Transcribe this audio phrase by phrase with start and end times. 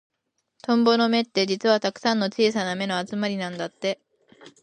[0.63, 3.99] トンボの目って、実はたくさんの小さな目の集まりなんだって。